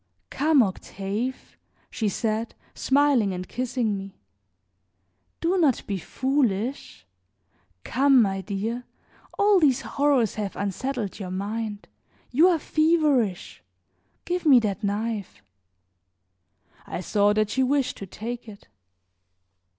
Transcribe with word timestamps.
"Come, 0.31 0.63
Octave," 0.63 1.59
she 1.91 2.09
said, 2.09 2.55
smiling 2.73 3.33
and 3.33 3.47
kissing 3.47 3.95
me, 3.99 4.17
"do 5.39 5.59
not 5.59 5.85
be 5.85 5.99
foolish. 5.99 7.05
Come, 7.83 8.19
my 8.19 8.41
dear, 8.41 8.85
all 9.37 9.59
these 9.59 9.81
horrors 9.81 10.33
have 10.41 10.55
unsettled 10.55 11.19
your 11.19 11.29
mind; 11.29 11.87
you 12.31 12.47
are 12.47 12.57
feverish. 12.57 13.61
Give 14.25 14.43
me 14.43 14.57
that 14.61 14.83
knife." 14.83 15.43
I 16.87 17.01
saw 17.01 17.31
that 17.33 17.51
she 17.51 17.61
wished 17.61 17.97
to 17.97 18.07
take 18.07 18.49
it. 18.49 18.67